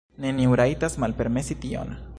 Neniu 0.23 0.55
rajtas 0.61 0.97
malpermesi 1.05 1.59
tion! 1.67 1.95